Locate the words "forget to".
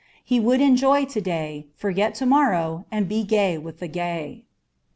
1.75-2.25